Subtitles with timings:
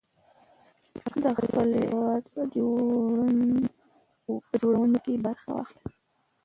[1.23, 2.41] د خپل هېواد په
[4.61, 5.85] جوړونه کې برخه واخلئ.